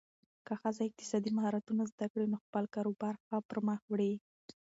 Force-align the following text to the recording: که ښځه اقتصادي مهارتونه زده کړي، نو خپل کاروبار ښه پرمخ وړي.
که 0.45 0.53
ښځه 0.61 0.81
اقتصادي 0.87 1.31
مهارتونه 1.37 1.83
زده 1.91 2.05
کړي، 2.13 2.25
نو 2.31 2.37
خپل 2.45 2.63
کاروبار 2.75 3.15
ښه 3.25 3.37
پرمخ 3.49 3.81
وړي. 3.91 4.13